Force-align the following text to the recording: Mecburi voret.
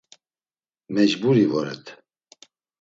Mecburi 0.95 1.45
voret. 1.51 1.85